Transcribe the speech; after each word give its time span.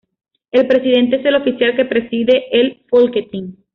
El 0.51 0.65
presidente 0.65 1.17
es 1.17 1.25
el 1.25 1.35
oficial 1.35 1.75
que 1.75 1.85
preside 1.85 2.45
el 2.59 2.81
Folketing. 2.89 3.53